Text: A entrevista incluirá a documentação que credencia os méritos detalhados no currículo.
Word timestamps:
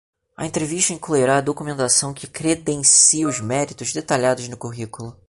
A 0.35 0.47
entrevista 0.47 0.93
incluirá 0.93 1.37
a 1.37 1.41
documentação 1.41 2.11
que 2.11 2.25
credencia 2.25 3.27
os 3.27 3.39
méritos 3.39 3.93
detalhados 3.93 4.47
no 4.47 4.57
currículo. 4.57 5.15